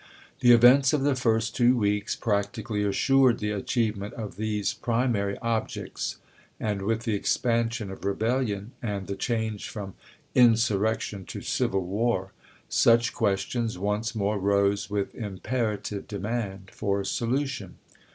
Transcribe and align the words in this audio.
The 0.39 0.51
events 0.51 0.93
of 0.93 1.03
the 1.03 1.13
first 1.13 1.55
two 1.55 1.77
weeks 1.77 2.15
practically 2.15 2.83
assured 2.83 3.37
the 3.37 3.51
achievement 3.51 4.15
of 4.15 4.35
these 4.35 4.73
pri 4.73 5.05
mary 5.05 5.37
objects, 5.43 6.15
and 6.59 6.81
with 6.81 7.03
the 7.03 7.13
expansion 7.13 7.91
of 7.91 8.03
rebellion, 8.03 8.71
and 8.81 9.05
the 9.05 9.15
change 9.15 9.69
'from 9.69 9.93
insurrection 10.33 11.23
to 11.25 11.41
civil 11.41 11.85
war, 11.85 12.33
such 12.67 13.13
questions 13.13 13.77
once 13.77 14.15
more 14.15 14.39
rose 14.39 14.89
with 14.89 15.13
imperative 15.13 16.07
de 16.07 16.17
mand 16.17 16.71
for 16.73 17.03
solution. 17.03 17.75